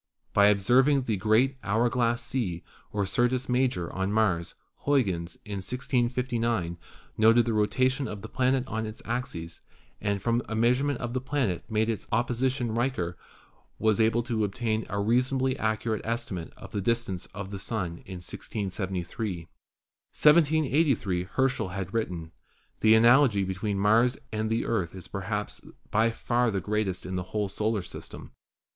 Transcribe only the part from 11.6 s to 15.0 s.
made at its opposition Richer was able to obtain a